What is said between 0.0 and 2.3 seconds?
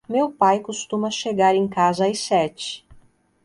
Meu pai costuma chegar em casa às